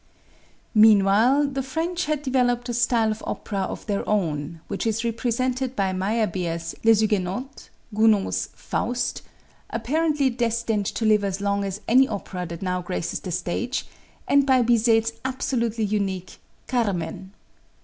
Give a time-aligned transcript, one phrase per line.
[0.73, 5.75] Meanwhile, the French had developed a style of opera of their own, which is represented
[5.75, 9.21] by Meyerbeer's "Les Huguenots," Gounod's "Faust,"
[9.69, 13.85] apparently destined to live as long as any opera that now graces the stage,
[14.27, 17.33] and by Bizet's absolutely unique "Carmen."